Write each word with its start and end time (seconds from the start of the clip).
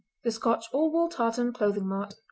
"The 0.23 0.31
Scotch 0.31 0.65
All 0.73 0.91
Wool 0.91 1.09
Tartan 1.09 1.53
Clothing 1.53 1.85
Mart. 1.85 2.15